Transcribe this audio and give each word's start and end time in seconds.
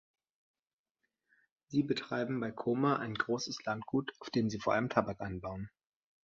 Sie 1.67 1.83
betreiben 1.83 2.39
bei 2.39 2.51
Choma 2.51 2.95
ein 2.95 3.13
großes 3.13 3.65
Landgut, 3.65 4.13
auf 4.19 4.31
dem 4.31 4.49
sie 4.49 4.57
vor 4.57 4.73
allem 4.73 4.89
Tabak 4.89 5.21
anbauen. 5.21 5.69